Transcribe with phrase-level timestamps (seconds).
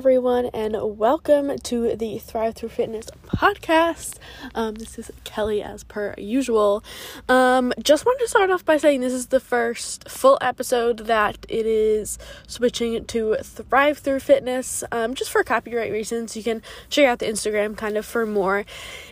[0.00, 4.16] everyone, and welcome to the Thrive Through Fitness podcast.
[4.54, 6.82] Um, this is Kelly, as per usual.
[7.28, 11.44] Um, just wanted to start off by saying this is the first full episode that
[11.50, 12.16] it is
[12.46, 16.34] switching to Thrive Through Fitness, um, just for copyright reasons.
[16.34, 18.64] You can check out the Instagram kind of for more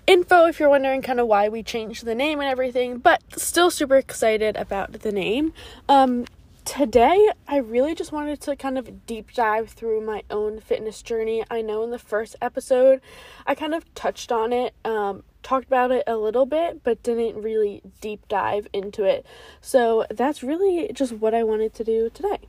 [0.06, 3.70] info if you're wondering kind of why we changed the name and everything, but still
[3.70, 5.52] super excited about the name.
[5.86, 6.24] Um,
[6.68, 11.42] today I really just wanted to kind of deep dive through my own fitness journey.
[11.50, 13.00] I know in the first episode
[13.46, 17.40] I kind of touched on it, um, talked about it a little bit, but didn't
[17.40, 19.24] really deep dive into it.
[19.62, 22.40] So that's really just what I wanted to do today.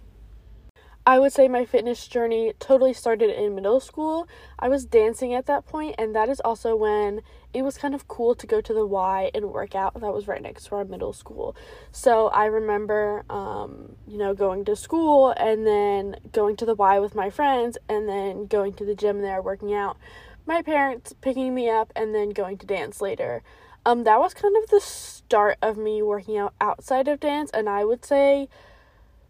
[1.05, 4.27] I would say my fitness journey totally started in middle school.
[4.59, 8.07] I was dancing at that point, and that is also when it was kind of
[8.07, 9.99] cool to go to the Y and work out.
[9.99, 11.55] That was right next to our middle school.
[11.91, 16.99] So I remember, um, you know, going to school and then going to the Y
[16.99, 19.97] with my friends, and then going to the gym there, working out.
[20.45, 23.41] My parents picking me up, and then going to dance later.
[23.85, 27.67] Um, that was kind of the start of me working out outside of dance, and
[27.67, 28.47] I would say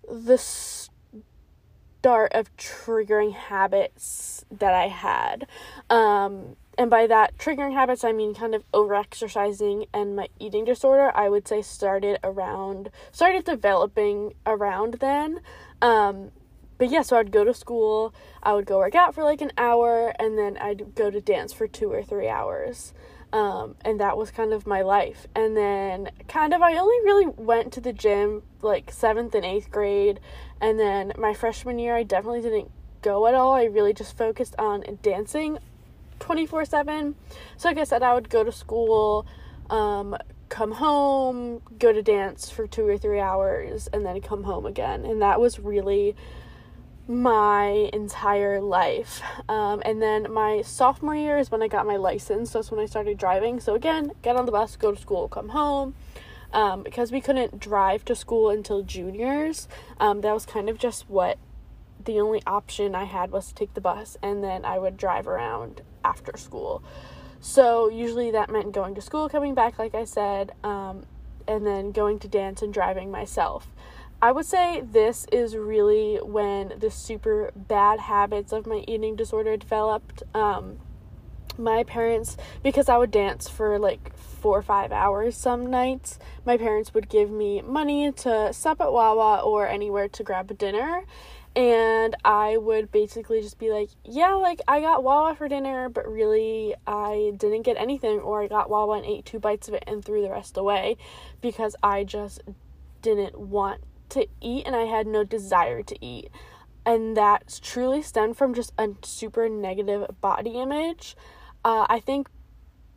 [0.10, 0.38] the
[2.00, 5.48] start of triggering habits that I had.
[5.90, 10.64] Um, and by that triggering habits, I mean kind of over exercising and my eating
[10.64, 11.12] disorder.
[11.14, 15.42] I would say started around, started developing around then.
[15.82, 16.32] Um,
[16.78, 19.52] but yeah, so I'd go to school, I would go work out for like an
[19.58, 22.94] hour, and then I'd go to dance for two or three hours.
[23.34, 25.28] Um, and that was kind of my life.
[25.36, 29.70] And then, kind of, I only really went to the gym like seventh and eighth
[29.70, 30.20] grade.
[30.62, 32.72] And then, my freshman year, I definitely didn't
[33.02, 33.54] go at all.
[33.54, 35.58] I really just focused on dancing
[36.20, 37.16] 24 7.
[37.58, 39.26] So, like I said, I would go to school,
[39.70, 40.18] um,
[40.50, 45.06] come home, go to dance for two or three hours, and then come home again.
[45.06, 46.16] And that was really
[47.08, 49.22] my entire life.
[49.50, 52.52] Um, and then my sophomore year is when I got my license.
[52.52, 53.60] So That's when I started driving.
[53.60, 55.96] So again, get on the bus, go to school, come home.
[56.52, 59.68] Um, because we couldn't drive to school until juniors,
[60.00, 61.38] um, that was kind of just what
[62.04, 65.28] the only option I had was to take the bus and then I would drive
[65.28, 66.82] around after school.
[67.40, 71.06] So usually that meant going to school, coming back, like I said, um,
[71.48, 73.68] and then going to dance and driving myself.
[74.22, 79.56] I would say this is really when the super bad habits of my eating disorder
[79.56, 80.24] developed.
[80.34, 80.80] Um,
[81.60, 86.58] my parents, because I would dance for like four or five hours some nights, my
[86.58, 91.04] parents would give me money to stop at Wawa or anywhere to grab a dinner.
[91.56, 96.08] And I would basically just be like, yeah, like I got Wawa for dinner, but
[96.08, 99.84] really I didn't get anything, or I got Wawa and ate two bites of it
[99.86, 100.96] and threw the rest away
[101.42, 102.42] because I just
[103.02, 106.30] didn't want to eat and I had no desire to eat.
[106.86, 111.16] And that truly stemmed from just a super negative body image.
[111.64, 112.30] Uh, I think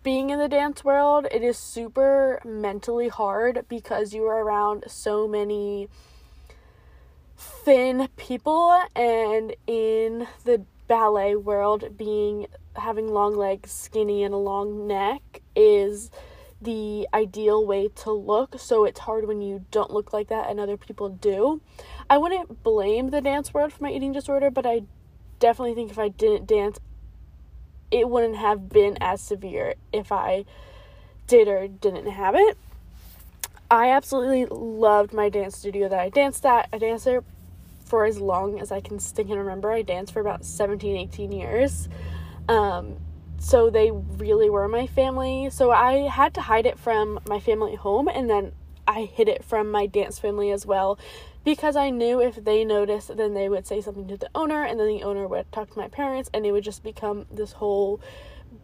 [0.02, 5.28] being in the dance world, it is super mentally hard because you are around so
[5.28, 5.88] many
[7.36, 12.46] thin people and in the ballet world being
[12.76, 16.10] having long legs skinny and a long neck is
[16.60, 20.60] the ideal way to look, so it's hard when you don't look like that and
[20.60, 21.60] other people do.
[22.08, 24.82] I wouldn't blame the dance world for my eating disorder, but I
[25.40, 26.78] definitely think if I didn't dance,
[27.92, 30.46] it wouldn't have been as severe if I
[31.28, 32.56] did or didn't have it.
[33.70, 36.68] I absolutely loved my dance studio that I danced at.
[36.72, 37.22] I danced there
[37.84, 39.70] for as long as I can stick and remember.
[39.70, 41.88] I danced for about 17, 18 years.
[42.48, 42.96] Um,
[43.38, 45.50] so they really were my family.
[45.50, 48.52] So I had to hide it from my family home and then
[48.86, 50.98] I hid it from my dance family as well
[51.44, 54.78] because I knew if they noticed, then they would say something to the owner, and
[54.78, 58.00] then the owner would talk to my parents, and it would just become this whole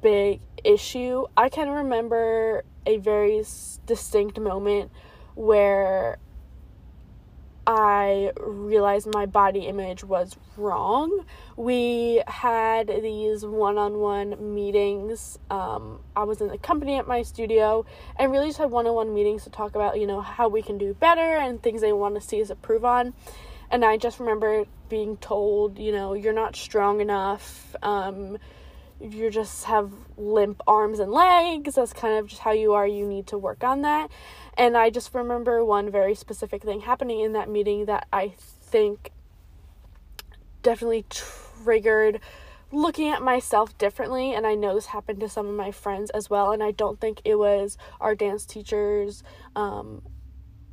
[0.03, 1.26] big issue.
[1.37, 3.44] I can remember a very
[3.87, 4.91] distinct moment
[5.35, 6.19] where
[7.70, 11.26] I realized my body image was wrong.
[11.55, 15.38] We had these one on one meetings.
[15.50, 17.85] Um, I was in the company at my studio
[18.19, 20.62] and really just had one on one meetings to talk about, you know, how we
[20.62, 23.12] can do better and things they want to see us improve on.
[23.70, 27.76] And I just remember being told, you know, you're not strong enough.
[27.82, 28.38] Um,
[29.00, 31.77] you just have limp arms and legs.
[31.77, 32.87] That's kind of just how you are.
[32.87, 34.11] You need to work on that.
[34.56, 39.12] And I just remember one very specific thing happening in that meeting that I think
[40.62, 42.21] definitely triggered
[42.71, 46.29] looking at myself differently and i know this happened to some of my friends as
[46.29, 49.23] well and i don't think it was our dance teachers
[49.56, 50.03] um,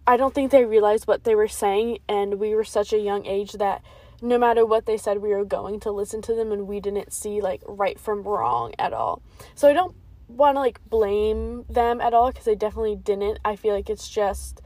[0.06, 3.26] i don't think they realized what they were saying and we were such a young
[3.26, 3.82] age that
[4.26, 7.14] no matter what they said, we were going to listen to them and we didn't
[7.14, 9.22] see like right from wrong at all.
[9.54, 9.96] So I don't
[10.28, 13.40] want to like blame them at all because they definitely didn't.
[13.46, 14.62] I feel like it's just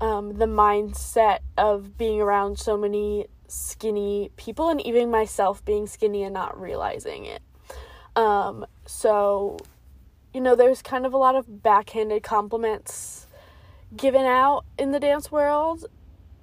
[0.00, 6.24] um, the mindset of being around so many skinny people and even myself being skinny
[6.24, 7.42] and not realizing it.
[8.16, 9.58] Um, so,
[10.32, 13.28] you know, there's kind of a lot of backhanded compliments
[13.96, 15.86] given out in the dance world.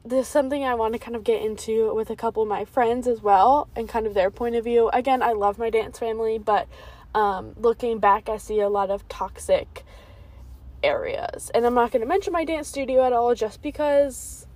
[0.03, 3.07] There's something I want to kind of get into with a couple of my friends
[3.07, 4.89] as well and kind of their point of view.
[4.89, 6.67] Again, I love my dance family, but
[7.13, 9.83] um, looking back, I see a lot of toxic
[10.83, 11.51] areas.
[11.53, 14.47] And I'm not going to mention my dance studio at all just because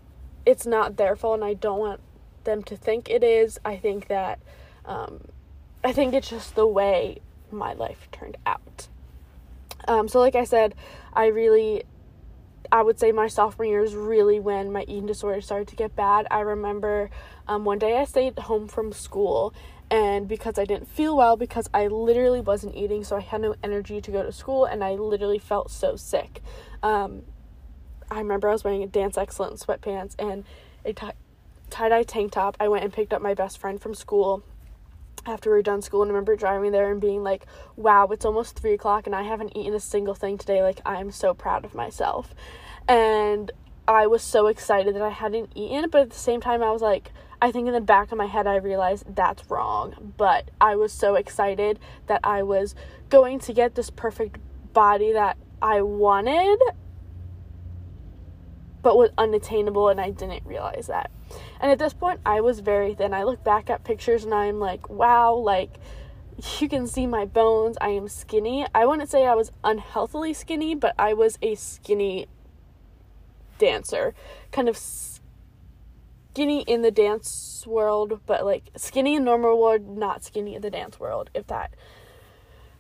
[0.46, 2.02] it's not their fault and I don't want
[2.44, 3.60] them to think it is.
[3.64, 4.40] I think that,
[4.86, 5.26] um,
[5.84, 7.20] I think it's just the way
[7.52, 8.88] my life turned out.
[9.88, 10.74] Um, so, like I said,
[11.14, 11.84] I really,
[12.72, 15.96] I would say my sophomore year is really when my eating disorder started to get
[15.96, 16.28] bad.
[16.32, 17.10] I remember
[17.48, 19.54] um, one day I stayed home from school
[19.90, 23.56] and because I didn't feel well because I literally wasn't eating so I had no
[23.64, 26.42] energy to go to school and I literally felt so sick.
[26.82, 27.24] Um,
[28.10, 30.44] I remember I was wearing a Dance Excellence sweatpants and
[30.84, 31.08] a t-
[31.70, 32.58] tie-dye tank top.
[32.60, 34.44] I went and picked up my best friend from school
[35.26, 37.46] after we were done school and I remember driving there and being like,
[37.76, 40.62] wow, it's almost three o'clock and I haven't eaten a single thing today.
[40.62, 42.34] Like, I am so proud of myself.
[42.88, 43.52] And
[43.88, 46.82] I was so excited that I hadn't eaten, but at the same time, I was
[46.82, 47.12] like,
[47.42, 50.14] I think in the back of my head, I realized that's wrong.
[50.18, 52.76] But I was so excited that I was
[53.10, 54.40] going to get this perfect
[54.74, 56.60] body that I wanted,
[58.82, 61.12] but was unattainable, and I didn't realize that.
[61.60, 63.14] And at this point, I was very thin.
[63.14, 65.80] I look back at pictures and I'm like, wow, like
[66.60, 67.78] you can see my bones.
[67.80, 68.66] I am skinny.
[68.74, 72.28] I wouldn't say I was unhealthily skinny, but I was a skinny
[73.58, 74.14] dancer.
[74.52, 80.56] Kind of skinny in the dance world, but like skinny in normal world, not skinny
[80.56, 81.74] in the dance world, if that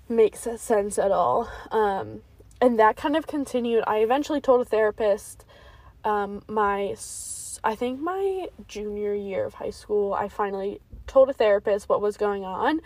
[0.09, 1.50] makes sense at all.
[1.71, 2.21] Um,
[2.62, 3.83] and that kind of continued.
[3.88, 5.45] I eventually told a therapist
[6.03, 6.95] um, my,
[7.65, 12.15] I think my junior year of high school, I finally told a therapist what was
[12.15, 12.79] going on.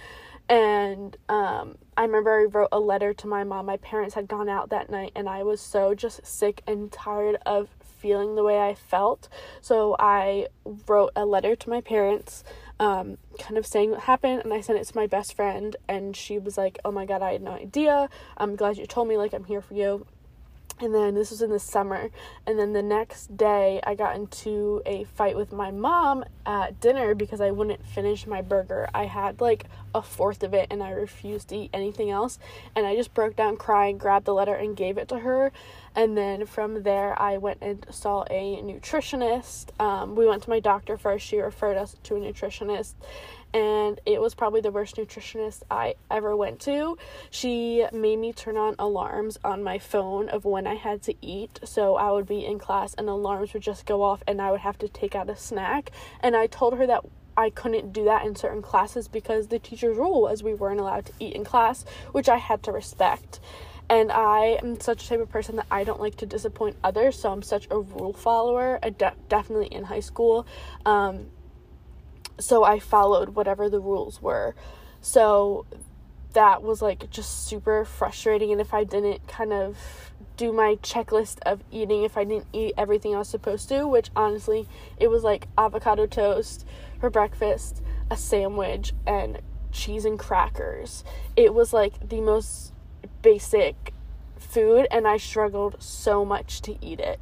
[0.47, 3.65] And um, I remember I wrote a letter to my mom.
[3.65, 7.37] My parents had gone out that night, and I was so just sick and tired
[7.45, 9.27] of feeling the way I felt.
[9.59, 10.47] So I
[10.87, 12.45] wrote a letter to my parents,
[12.79, 16.15] um, kind of saying what happened, and I sent it to my best friend, and
[16.15, 18.09] she was like, Oh my god, I had no idea.
[18.37, 20.07] I'm glad you told me, like, I'm here for you
[20.79, 22.09] and then this was in the summer
[22.45, 27.13] and then the next day i got into a fight with my mom at dinner
[27.13, 28.87] because i wouldn't finish my burger.
[28.93, 32.39] I had like a fourth of it and i refused to eat anything else
[32.75, 35.51] and i just broke down crying grabbed the letter and gave it to her.
[35.95, 39.79] And then from there i went and saw a nutritionist.
[39.79, 42.93] Um, we went to my doctor first she referred us to a nutritionist
[43.53, 46.97] and it was probably the worst nutritionist I ever went to.
[47.29, 51.59] She made me turn on alarms on my phone of when I had to eat.
[51.63, 54.61] So I would be in class and alarms would just go off and I would
[54.61, 55.91] have to take out a snack.
[56.21, 57.03] And I told her that
[57.35, 61.05] I couldn't do that in certain classes because the teacher's rule was we weren't allowed
[61.07, 63.39] to eat in class, which I had to respect.
[63.89, 67.17] And I am such a type of person that I don't like to disappoint others,
[67.17, 68.79] so I'm such a rule follower.
[68.97, 70.45] De- definitely in high school.
[70.85, 71.27] Um,
[72.39, 74.55] so I followed whatever the rules were.
[75.01, 75.65] So
[76.33, 78.51] that was like just super frustrating.
[78.51, 79.77] And if I didn't kind of
[80.37, 84.09] do my checklist of eating, if I didn't eat everything I was supposed to, which
[84.15, 84.67] honestly,
[84.97, 86.65] it was like avocado toast
[86.99, 89.39] for breakfast, a sandwich, and
[89.71, 91.03] cheese and crackers.
[91.35, 92.73] It was like the most
[93.21, 93.93] basic
[94.37, 97.19] food, and I struggled so much to eat it.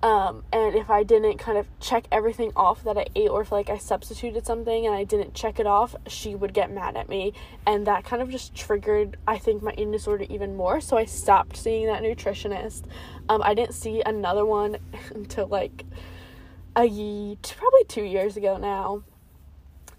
[0.00, 3.50] Um, and if I didn't kind of check everything off that I ate, or if
[3.50, 7.08] like I substituted something and I didn't check it off, she would get mad at
[7.08, 7.32] me.
[7.66, 10.80] And that kind of just triggered, I think, my eating disorder even more.
[10.80, 12.84] So I stopped seeing that nutritionist.
[13.28, 14.76] Um, I didn't see another one
[15.14, 15.84] until like
[16.76, 19.02] a year, probably two years ago now.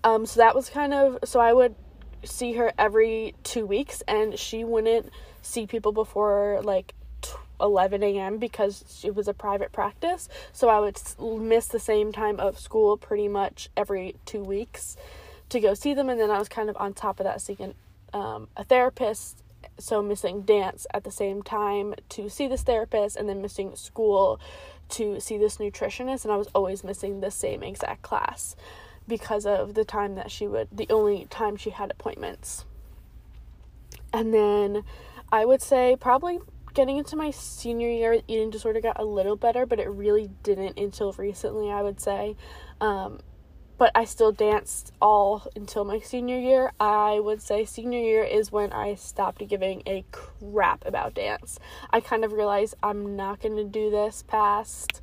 [0.06, 1.76] Um, so that was kind of, so I would
[2.24, 5.10] see her every two weeks, and she wouldn't
[5.42, 6.94] see people before like
[7.62, 8.38] 11 a.m.
[8.38, 10.30] because it was a private practice.
[10.52, 11.00] So I would
[11.42, 14.96] miss the same time of school pretty much every two weeks
[15.50, 16.10] to go see them.
[16.10, 17.74] And then I was kind of on top of that seeing
[18.14, 19.44] um, a therapist.
[19.78, 24.40] So missing dance at the same time to see this therapist and then missing school
[24.90, 26.24] to see this nutritionist.
[26.24, 28.56] And I was always missing the same exact class
[29.08, 32.66] because of the time that she would, the only time she had appointments.
[34.14, 34.84] And then
[35.32, 36.40] I would say probably
[36.74, 40.30] getting into my senior year, with eating disorder got a little better, but it really
[40.44, 42.36] didn't until recently, I would say.
[42.82, 43.20] Um,
[43.80, 46.74] but I still danced all until my senior year.
[46.82, 51.60] I would say senior year is when I stopped giving a crap about dance.
[51.90, 55.02] I kind of realized I'm not going to do this past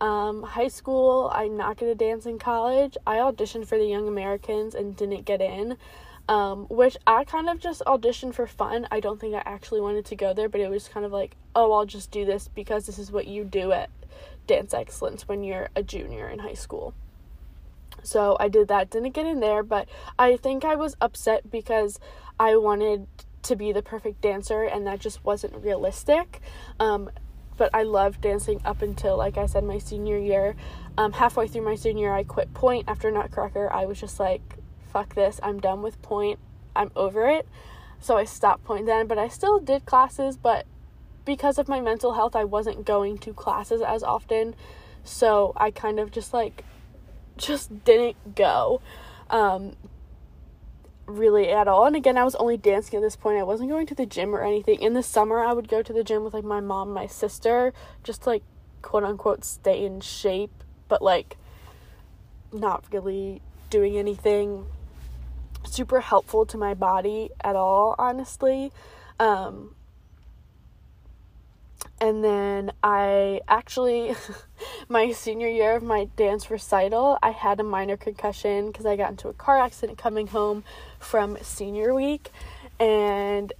[0.00, 1.30] um, high school.
[1.32, 2.96] I'm not going to dance in college.
[3.06, 5.76] I auditioned for the Young Americans and didn't get in.
[6.28, 8.88] Um, which I kind of just auditioned for fun.
[8.90, 11.36] I don't think I actually wanted to go there, but it was kind of like,
[11.54, 13.90] oh, I'll just do this because this is what you do at
[14.48, 16.94] Dance Excellence when you're a junior in high school.
[18.02, 21.98] So I did that, didn't get in there, but I think I was upset because
[22.38, 23.06] I wanted
[23.42, 26.40] to be the perfect dancer and that just wasn't realistic.
[26.78, 27.10] Um,
[27.56, 30.56] but I loved dancing up until, like I said, my senior year.
[30.98, 33.72] Um, halfway through my senior year, I quit pointe after Nutcracker.
[33.72, 34.42] I was just like,
[34.96, 36.38] fuck this, I'm done with pointe,
[36.74, 37.46] I'm over it.
[38.00, 40.64] So I stopped pointe then, but I still did classes, but
[41.26, 44.54] because of my mental health, I wasn't going to classes as often.
[45.04, 46.64] So I kind of just like
[47.36, 48.80] just didn't go
[49.28, 49.76] um,
[51.04, 51.84] really at all.
[51.84, 53.38] And again, I was only dancing at this point.
[53.38, 54.80] I wasn't going to the gym or anything.
[54.80, 57.74] In the summer, I would go to the gym with like my mom, my sister,
[58.02, 58.42] just like
[58.80, 61.36] quote unquote stay in shape, but like
[62.50, 64.64] not really doing anything
[65.76, 68.72] super helpful to my body at all, honestly.
[69.20, 69.74] Um,
[72.00, 74.14] and then I actually,
[74.88, 79.10] my senior year of my dance recital, I had a minor concussion because I got
[79.10, 80.64] into a car accident coming home
[80.98, 82.30] from senior week.
[82.80, 83.52] And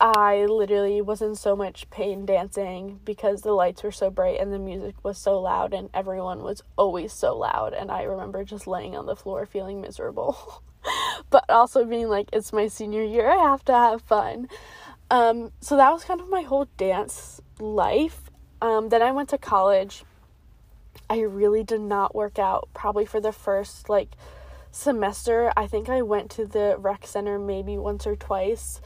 [0.00, 4.52] I literally was in so much pain dancing because the lights were so bright and
[4.52, 7.74] the music was so loud and everyone was always so loud.
[7.74, 10.62] And I remember just laying on the floor feeling miserable.
[11.30, 14.48] but also being like, it's my senior year, I have to have fun.
[15.10, 18.30] Um, so that was kind of my whole dance life.
[18.62, 20.04] Um, then I went to college.
[21.08, 24.10] I really did not work out probably for the first like
[24.70, 25.52] semester.
[25.56, 28.80] I think I went to the rec center maybe once or twice.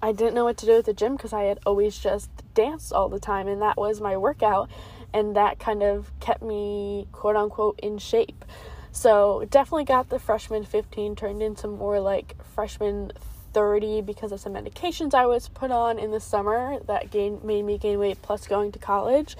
[0.00, 2.92] I didn't know what to do with the gym because I had always just danced
[2.92, 4.68] all the time and that was my workout
[5.14, 8.44] and that kind of kept me quote unquote in shape.
[8.92, 13.12] So definitely got the freshman 15 turned into more like freshman
[13.52, 17.64] 30 because of some medications I was put on in the summer that gain made
[17.64, 19.36] me gain weight plus going to college.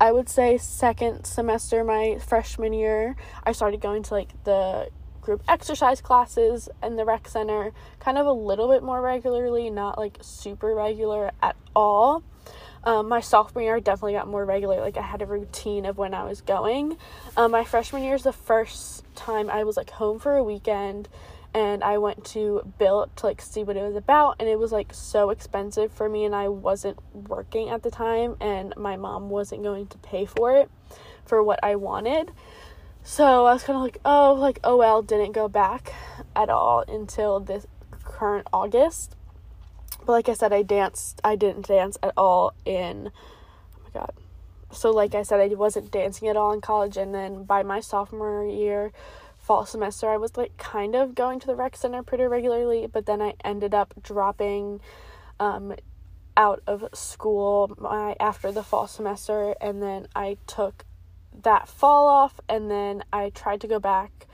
[0.00, 4.88] I would say second semester my freshman year, I started going to like the
[5.20, 9.98] group exercise classes in the rec center kind of a little bit more regularly, not
[9.98, 12.22] like super regular at all.
[12.84, 14.80] Um, my sophomore year, I definitely got more regular.
[14.80, 16.98] Like I had a routine of when I was going.
[17.36, 21.08] Um, my freshman year is the first time I was like home for a weekend
[21.54, 24.72] and I went to Built to like see what it was about and it was
[24.72, 29.30] like so expensive for me and I wasn't working at the time and my mom
[29.30, 30.68] wasn't going to pay for it
[31.24, 32.32] for what I wanted.
[33.04, 35.92] So I was kind of like, oh, like oh well, didn't go back
[36.34, 37.66] at all until this
[38.02, 39.14] current August.
[40.06, 44.12] But like I said, I danced I didn't dance at all in oh my god.
[44.72, 47.80] So like I said, I wasn't dancing at all in college and then by my
[47.80, 48.92] sophomore year
[49.38, 53.06] fall semester I was like kind of going to the rec center pretty regularly, but
[53.06, 54.80] then I ended up dropping
[55.38, 55.74] um,
[56.36, 60.84] out of school my after the fall semester and then I took
[61.42, 64.26] that fall off and then I tried to go back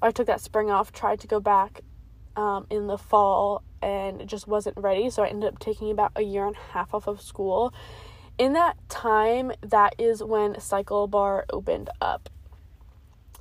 [0.00, 1.80] I took that spring off, tried to go back
[2.36, 5.10] um, in the fall and it just wasn't ready.
[5.10, 7.72] So I ended up taking about a year and a half off of school.
[8.38, 12.28] In that time, that is when Cycle Bar opened up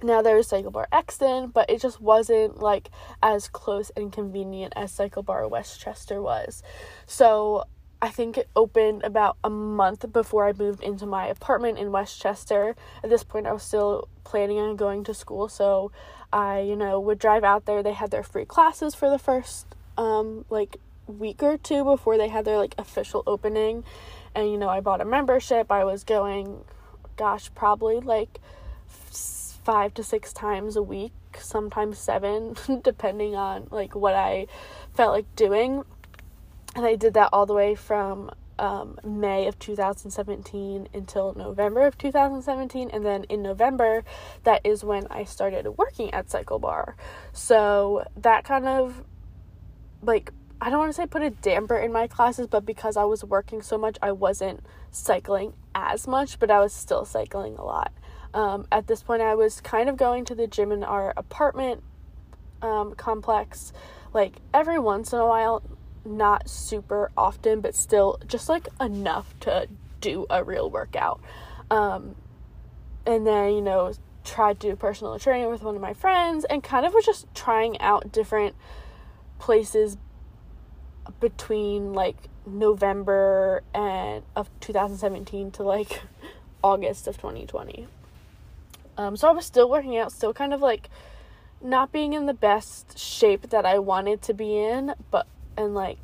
[0.04, 2.90] now there was Cycle Bar Exton, but it just wasn't like
[3.24, 6.62] as close and convenient as Cycle Bar West Chester was.
[7.06, 7.66] So
[8.02, 12.22] I think it opened about a month before I moved into my apartment in West
[12.22, 12.76] Chester.
[13.04, 15.92] At this point, I was still planning on going to school, so
[16.32, 17.82] I, you know, would drive out there.
[17.82, 19.66] They had their free classes for the first
[19.98, 20.78] um like
[21.08, 23.84] week or two before they had their like official opening.
[24.36, 25.72] And you know, I bought a membership.
[25.72, 26.64] I was going
[27.18, 28.40] gosh, probably like
[28.88, 34.48] five to six times a week, sometimes seven, depending on like what I
[34.94, 35.84] felt like doing.
[36.76, 41.98] And I did that all the way from um, May of 2017 until November of
[41.98, 42.90] 2017.
[42.92, 44.04] And then in November,
[44.44, 46.96] that is when I started working at Cycle Bar.
[47.34, 49.04] So that kind of
[50.08, 53.04] like, I don't want to say put a damper in my classes, but because I
[53.04, 57.64] was working so much, I wasn't cycling as much, but I was still cycling a
[57.64, 57.94] lot.
[58.34, 61.84] Um, at this point, I was kind of going to the gym in our apartment
[62.62, 63.72] um, complex
[64.14, 65.62] like every once in a while,
[66.06, 69.68] not super often, but still just like enough to
[70.02, 71.22] do a real workout.
[71.70, 72.16] Um,
[73.06, 76.64] and then, you know, tried to do personal training with one of my friends and
[76.64, 78.56] kind of was just trying out different
[79.40, 79.98] places
[81.20, 86.02] between like November and of 2017 to like
[86.64, 87.88] August of 2020.
[88.98, 90.90] Um, so I was still working out, still kind of like
[91.62, 95.98] not being in the best shape that I wanted to be in, but and like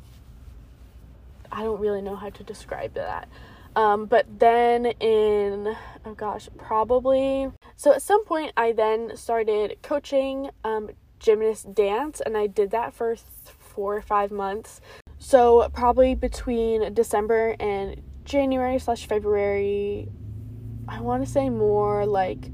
[1.50, 3.28] I don't really know how to describe that.
[3.76, 10.50] Um, but then in oh gosh, probably so at some point I then started coaching
[10.62, 10.90] um,
[11.24, 13.26] gymnast dance, and I did that for th-
[13.58, 14.80] four or five months.
[15.18, 20.08] So probably between December and January slash February,
[20.86, 22.50] I want to say more like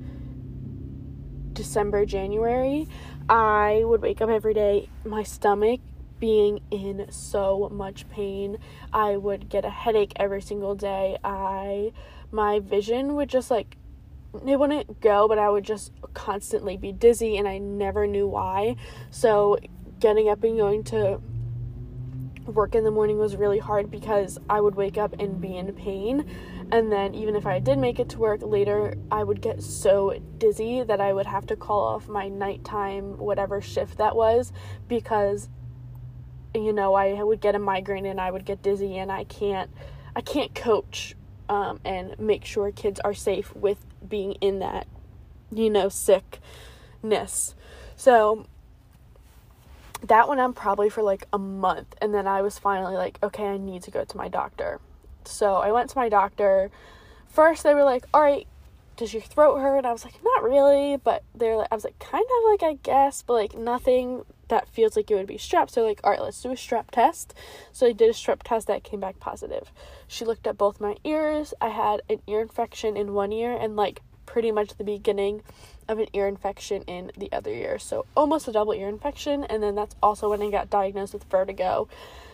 [1.52, 2.86] December, January,
[3.28, 5.80] I would wake up every day, my stomach
[6.20, 8.58] being in so much pain.
[8.92, 11.16] I would get a headache every single day.
[11.24, 11.92] I
[12.30, 13.76] my vision would just like
[14.46, 18.76] it wouldn't go, but I would just constantly be dizzy and I never knew why.
[19.10, 19.58] So
[19.98, 21.20] getting up and going to
[22.46, 25.72] work in the morning was really hard because I would wake up and be in
[25.72, 26.28] pain.
[26.72, 30.16] And then, even if I did make it to work later, I would get so
[30.38, 34.52] dizzy that I would have to call off my nighttime, whatever shift that was,
[34.86, 35.48] because,
[36.54, 39.68] you know, I would get a migraine and I would get dizzy, and I can't,
[40.14, 41.16] I can't coach
[41.48, 44.86] um, and make sure kids are safe with being in that,
[45.52, 47.54] you know, sickness.
[47.96, 48.46] So,
[50.02, 53.46] that went on probably for like a month and then I was finally like, okay,
[53.46, 54.80] I need to go to my doctor.
[55.24, 56.70] So I went to my doctor.
[57.28, 58.46] First they were like, all right,
[58.96, 59.78] does your throat hurt?
[59.78, 62.62] And I was like, not really, but they're like, I was like, kind of like
[62.62, 65.70] I guess, but like nothing that feels like it would be strep.
[65.70, 67.34] So like, all right, let's do a strep test.
[67.72, 69.70] So I did a strep test that came back positive.
[70.08, 71.54] She looked at both my ears.
[71.60, 75.42] I had an ear infection in one ear and like pretty much the beginning
[75.88, 77.80] of an ear infection in the other ear.
[77.80, 79.42] So almost a double ear infection.
[79.42, 81.88] And then that's also when I got diagnosed with vertigo.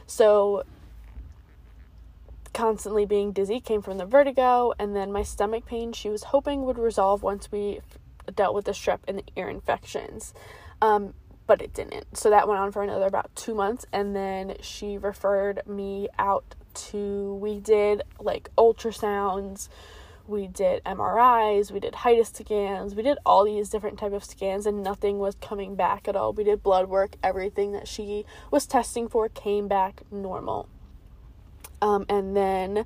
[0.06, 0.64] So
[2.52, 4.74] constantly being dizzy came from the vertigo.
[4.78, 7.80] And then my stomach pain, she was hoping would resolve once we
[8.35, 10.35] dealt with the strep and the ear infections.
[10.82, 11.14] Um,
[11.46, 12.18] but it didn't.
[12.18, 13.87] So that went on for another about two months.
[13.90, 19.70] And then she referred me out to, we did like ultrasounds
[20.29, 24.67] we did MRIs, we did HIDA scans, we did all these different type of scans
[24.67, 26.33] and nothing was coming back at all.
[26.33, 30.69] We did blood work, everything that she was testing for came back normal.
[31.83, 32.85] Um, and then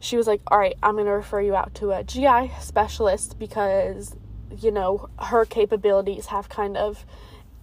[0.00, 3.38] she was like, "All right, I'm going to refer you out to a GI specialist
[3.38, 4.16] because
[4.56, 7.04] you know, her capabilities have kind of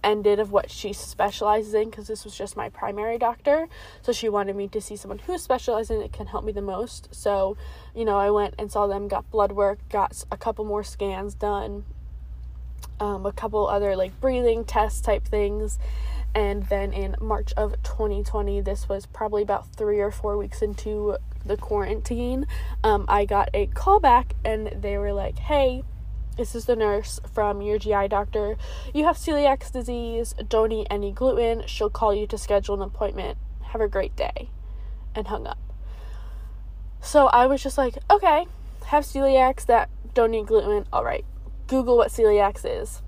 [0.02, 3.68] ended of what she specializes in because this was just my primary doctor.
[4.02, 6.62] So she wanted me to see someone who specializes in it can help me the
[6.62, 7.14] most.
[7.14, 7.56] So,
[7.94, 11.34] you know, I went and saw them, got blood work, got a couple more scans
[11.34, 11.84] done,
[13.00, 15.78] um, a couple other like breathing test type things.
[16.34, 21.16] And then in March of 2020, this was probably about three or four weeks into
[21.46, 22.46] the quarantine,
[22.82, 25.82] um, I got a call back and they were like, hey,
[26.36, 28.56] this is the nurse from your GI doctor.
[28.92, 30.34] You have celiac disease.
[30.48, 31.66] Don't eat any gluten.
[31.66, 33.38] She'll call you to schedule an appointment.
[33.72, 34.50] Have a great day.
[35.14, 35.58] And hung up.
[37.00, 38.46] So I was just like, okay,
[38.86, 40.86] have celiacs that don't eat gluten.
[40.92, 41.24] All right.
[41.66, 43.02] Google what celiacs is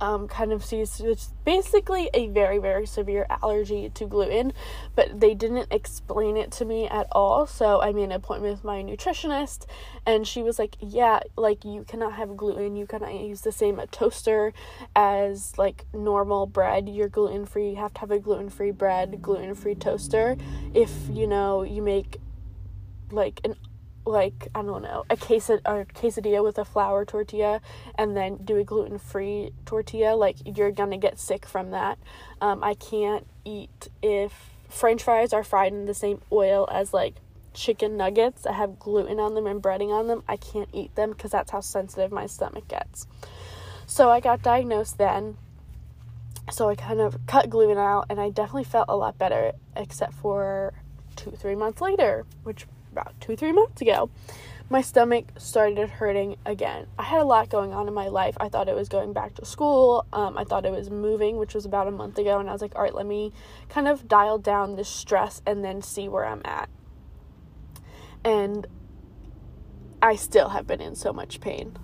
[0.00, 4.52] um, kind of sees it's basically a very very severe allergy to gluten
[4.94, 7.46] but they didn't explain it to me at all.
[7.46, 9.66] So i made an appointment with my nutritionist
[10.04, 12.76] and she was like yeah like you cannot have gluten.
[12.76, 14.52] You cannot use the same toaster
[14.94, 16.88] as like normal bread.
[16.88, 20.36] You're gluten free you have to have a gluten free bread gluten free toaster.
[20.74, 22.18] If you know you make
[23.10, 23.54] like an
[24.06, 27.60] like I don't know a quesad a quesadilla with a flour tortilla
[27.96, 31.98] and then do a gluten free tortilla, like you're gonna get sick from that.
[32.40, 37.16] Um, I can't eat if French fries are fried in the same oil as like
[37.52, 40.22] chicken nuggets that have gluten on them and breading on them.
[40.28, 43.06] I can't eat them because that's how sensitive my stomach gets.
[43.86, 45.36] So I got diagnosed then.
[46.50, 50.14] So I kind of cut gluten out, and I definitely felt a lot better, except
[50.14, 50.74] for
[51.16, 54.10] two three months later, which about two, three months ago,
[54.68, 56.86] my stomach started hurting again.
[56.98, 58.36] I had a lot going on in my life.
[58.40, 60.04] I thought it was going back to school.
[60.12, 62.40] Um, I thought it was moving, which was about a month ago.
[62.40, 63.32] And I was like, all right, let me
[63.68, 66.68] kind of dial down this stress and then see where I'm at.
[68.24, 68.66] And
[70.02, 71.78] I still have been in so much pain.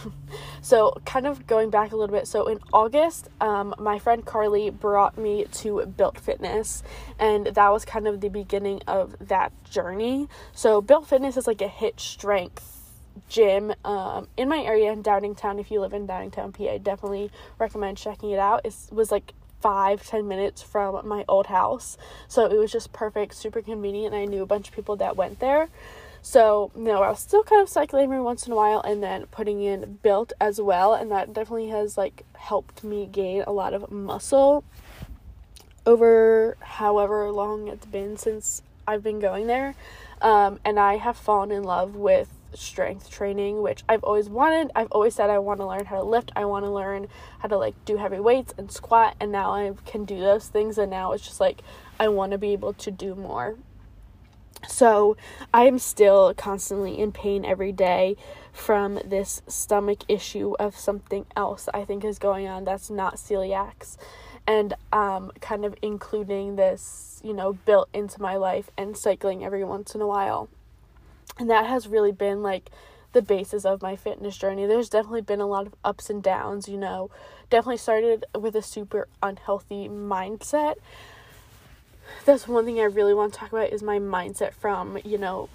[0.62, 2.26] so, kind of going back a little bit.
[2.26, 6.82] So, in August, um, my friend Carly brought me to Built Fitness,
[7.18, 10.28] and that was kind of the beginning of that journey.
[10.52, 12.72] So, Built Fitness is like a HIIT strength
[13.28, 15.60] gym um, in my area in Downingtown.
[15.60, 18.62] If you live in Downingtown, PA, definitely recommend checking it out.
[18.64, 21.96] It was like five ten minutes from my old house,
[22.28, 24.14] so it was just perfect, super convenient.
[24.14, 25.68] I knew a bunch of people that went there.
[26.24, 29.26] So, no, I was still kind of cycling every once in a while and then
[29.26, 33.74] putting in built as well, and that definitely has like helped me gain a lot
[33.74, 34.64] of muscle
[35.84, 39.74] over however long it's been since I've been going there.
[40.20, 44.70] Um, and I have fallen in love with strength training, which I've always wanted.
[44.76, 46.30] I've always said I want to learn how to lift.
[46.36, 47.08] I want to learn
[47.40, 50.78] how to like do heavy weights and squat, and now I can do those things.
[50.78, 51.62] And now it's just like
[51.98, 53.56] I want to be able to do more.
[54.68, 55.16] So
[55.52, 58.16] I am still constantly in pain every day
[58.52, 63.96] from this stomach issue of something else I think is going on that's not celiacs.
[64.46, 69.64] And um, kind of including this, you know, built into my life and cycling every
[69.64, 70.48] once in a while.
[71.38, 72.70] And that has really been like
[73.12, 74.66] the basis of my fitness journey.
[74.66, 77.10] There's definitely been a lot of ups and downs, you know.
[77.50, 80.76] Definitely started with a super unhealthy mindset
[82.24, 85.48] that's one thing I really want to talk about is my mindset from, you know,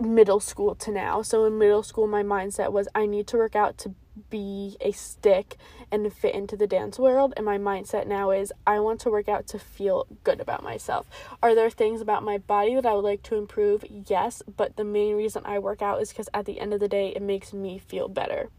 [0.00, 1.22] middle school to now.
[1.22, 3.94] So in middle school my mindset was I need to work out to
[4.28, 5.56] be a stick
[5.90, 9.28] and fit into the dance world and my mindset now is I want to work
[9.28, 11.06] out to feel good about myself.
[11.42, 13.84] Are there things about my body that I would like to improve?
[14.06, 16.88] Yes, but the main reason I work out is cuz at the end of the
[16.88, 18.50] day it makes me feel better.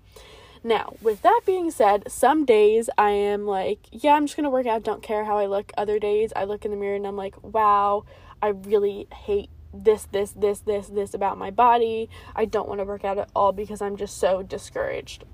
[0.64, 4.66] Now, with that being said, some days I am like, yeah, I'm just gonna work
[4.66, 5.74] out, don't care how I look.
[5.78, 8.06] Other days I look in the mirror and I'm like, wow,
[8.42, 12.10] I really hate this, this, this, this, this about my body.
[12.36, 15.26] I don't want to work out at all because I'm just so discouraged.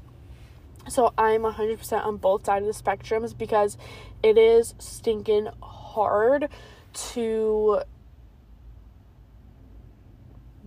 [0.88, 3.78] So I'm 100% on both sides of the spectrums because
[4.24, 6.50] it is stinking hard
[6.94, 7.82] to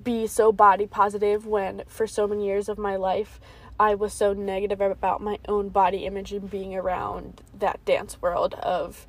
[0.03, 3.40] be so body positive when for so many years of my life
[3.82, 8.54] I was so negative about my own body image and being around that dance world
[8.62, 9.08] of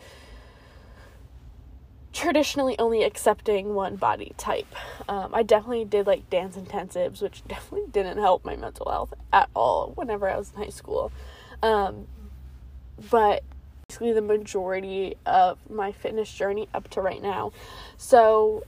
[2.12, 4.66] traditionally only accepting one body type.
[5.08, 9.48] Um, I definitely did like dance intensives, which definitely didn't help my mental health at
[9.56, 11.12] all whenever I was in high school.
[11.62, 12.08] Um,
[13.12, 13.44] but
[13.88, 17.52] basically, the majority of my fitness journey up to right now.
[17.98, 18.64] So,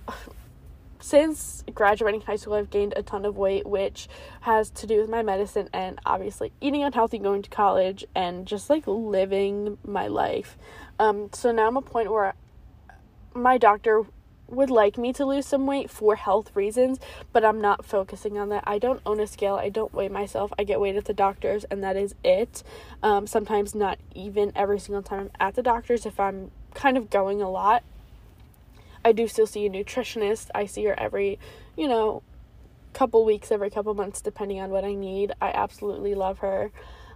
[1.06, 4.08] since graduating high school, I've gained a ton of weight, which
[4.42, 8.72] has to do with my medicine and obviously eating unhealthy, going to college, and just
[8.72, 10.58] like living my life.
[10.98, 12.34] Um, so now I'm at a point where
[13.36, 14.02] my doctor
[14.48, 17.00] would like me to lose some weight for health reasons,
[17.32, 18.64] but I'm not focusing on that.
[18.66, 19.56] I don't own a scale.
[19.56, 20.52] I don't weigh myself.
[20.58, 22.64] I get weighed at the doctor's, and that is it.
[23.04, 27.12] Um, sometimes not even every single time I'm at the doctor's if I'm kind of
[27.12, 27.84] going a lot.
[29.06, 30.50] I do still see a nutritionist.
[30.56, 31.40] I see her every,
[31.78, 32.24] you know,
[32.92, 35.32] couple weeks, every couple months, depending on what I need.
[35.40, 36.72] I absolutely love her.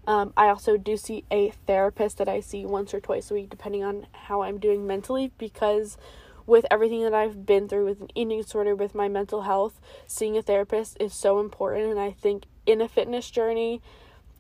[0.06, 3.50] Um, I also do see a therapist that I see once or twice a week,
[3.50, 5.98] depending on how I'm doing mentally, because
[6.46, 10.38] with everything that I've been through with an eating disorder, with my mental health, seeing
[10.38, 11.92] a therapist is so important.
[11.92, 13.82] And I think in a fitness journey,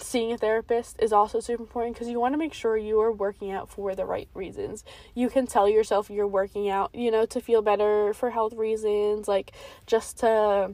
[0.01, 3.11] seeing a therapist is also super important because you want to make sure you are
[3.11, 4.83] working out for the right reasons.
[5.13, 9.27] You can tell yourself you're working out, you know, to feel better for health reasons,
[9.27, 9.51] like
[9.85, 10.73] just to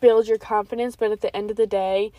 [0.00, 2.12] build your confidence, but at the end of the day,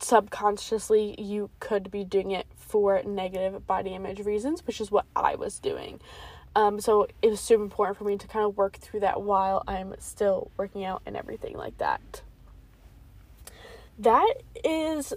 [0.00, 5.34] subconsciously you could be doing it for negative body image reasons, which is what I
[5.34, 6.00] was doing.
[6.54, 9.62] Um, so it was super important for me to kind of work through that while
[9.66, 12.22] I'm still working out and everything like that
[13.98, 15.12] that is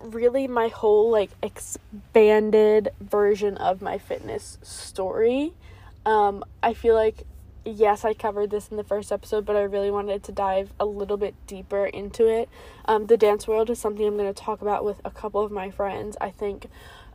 [0.00, 5.52] really my whole like expanded version of my fitness story.
[6.04, 7.24] Um, I feel like
[7.66, 10.86] yes, I covered this in the first episode, but I really wanted to dive a
[10.86, 12.48] little bit deeper into it.
[12.84, 15.50] Um, the dance world is something I'm going to talk about with a couple of
[15.50, 16.16] my friends.
[16.20, 16.68] I think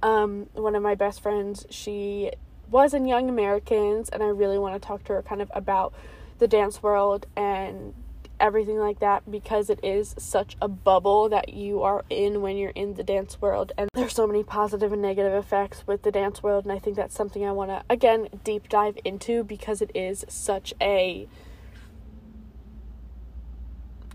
[0.04, 2.32] um, one of my best friends, she
[2.70, 5.94] was in Young Americans, and I really want to talk to her kind of about
[6.40, 7.94] the dance world and
[8.42, 12.72] everything like that because it is such a bubble that you are in when you're
[12.72, 16.42] in the dance world and there's so many positive and negative effects with the dance
[16.42, 19.92] world and I think that's something I want to again deep dive into because it
[19.94, 21.28] is such a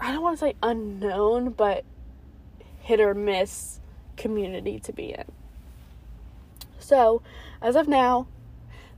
[0.01, 1.85] I don't want to say unknown but
[2.81, 3.81] hit or miss
[4.17, 5.25] community to be in.
[6.79, 7.23] So,
[7.61, 8.29] as of now,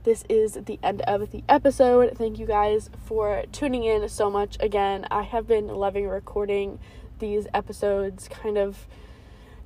[0.09, 2.17] this is the end of the episode.
[2.17, 4.57] Thank you guys for tuning in so much.
[4.59, 6.79] Again, I have been loving recording
[7.19, 8.87] these episodes, kind of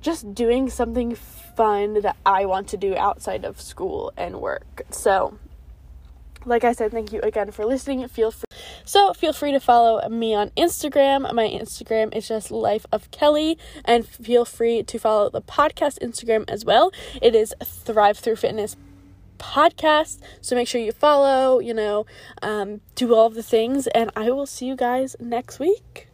[0.02, 4.82] just doing something fun that I want to do outside of school and work.
[4.90, 5.38] So,
[6.44, 8.06] like I said, thank you again for listening.
[8.06, 8.44] Feel free
[8.84, 11.32] So feel free to follow me on Instagram.
[11.32, 16.44] My Instagram is just Life of Kelly, and feel free to follow the podcast Instagram
[16.48, 16.92] as well.
[17.22, 18.76] It is Thrive Through Fitness
[19.38, 20.20] podcast.
[20.40, 22.06] So make sure you follow, you know,
[22.42, 26.08] um, do all the things, and I will see you guys next week.